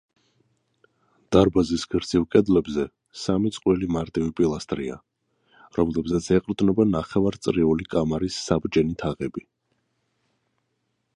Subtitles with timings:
[1.35, 2.85] დარბაზის გრძივ კედლებზე
[3.23, 4.97] სამი წყვილი მარტივი პილასტრია,
[5.79, 9.45] რომლებზეც ეყრდნობა ნახევარწრიული კამარის საბჯენი თაღები.